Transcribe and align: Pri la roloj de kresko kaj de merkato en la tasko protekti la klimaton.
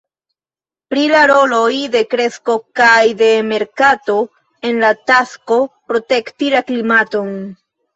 Pri 0.93 1.03
la 1.11 1.19
roloj 1.31 1.75
de 1.97 2.01
kresko 2.15 2.57
kaj 2.81 2.97
de 3.21 3.29
merkato 3.53 4.19
en 4.73 4.85
la 4.89 4.93
tasko 5.15 5.63
protekti 5.95 6.55
la 6.59 6.69
klimaton. 6.71 7.35